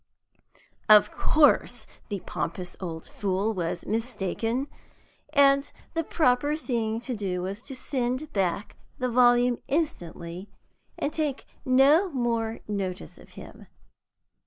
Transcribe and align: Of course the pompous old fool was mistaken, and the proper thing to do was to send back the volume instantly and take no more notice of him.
Of 0.89 1.11
course 1.11 1.85
the 2.09 2.21
pompous 2.21 2.75
old 2.79 3.05
fool 3.05 3.53
was 3.53 3.85
mistaken, 3.85 4.67
and 5.31 5.71
the 5.93 6.03
proper 6.03 6.55
thing 6.55 6.99
to 7.01 7.13
do 7.15 7.43
was 7.43 7.61
to 7.61 7.75
send 7.75 8.33
back 8.33 8.77
the 8.97 9.09
volume 9.11 9.59
instantly 9.67 10.49
and 10.97 11.13
take 11.13 11.45
no 11.65 12.09
more 12.09 12.61
notice 12.67 13.19
of 13.19 13.33
him. 13.37 13.67